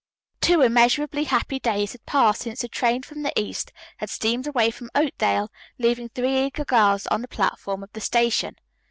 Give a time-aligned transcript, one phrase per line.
[0.39, 4.71] Two immeasurably happy days had passed since the train from the east had steamed away
[4.71, 8.55] from Oakdale, leaving three eager girls on the platform of the station.